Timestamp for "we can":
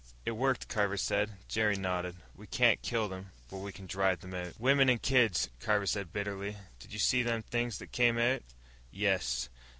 3.59-3.85